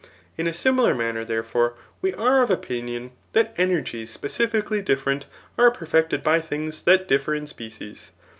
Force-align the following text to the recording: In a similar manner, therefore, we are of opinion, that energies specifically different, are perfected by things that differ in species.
In 0.35 0.47
a 0.47 0.53
similar 0.55 0.95
manner, 0.95 1.23
therefore, 1.23 1.75
we 2.01 2.11
are 2.15 2.41
of 2.41 2.49
opinion, 2.49 3.11
that 3.33 3.53
energies 3.55 4.09
specifically 4.09 4.81
different, 4.81 5.27
are 5.59 5.69
perfected 5.69 6.23
by 6.23 6.39
things 6.39 6.81
that 6.85 7.07
differ 7.07 7.35
in 7.35 7.45
species. 7.45 8.09